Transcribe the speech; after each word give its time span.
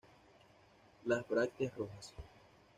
Las 1.05 1.27
brácteas 1.27 1.75
rojas. 1.77 2.11